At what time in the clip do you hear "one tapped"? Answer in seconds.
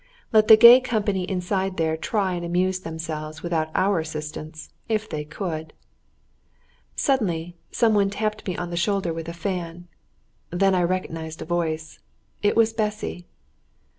7.93-8.47